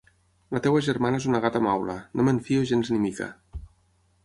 [0.55, 1.99] La teva germana és una gata maula.
[2.21, 3.31] No me'n fio gens ni mica!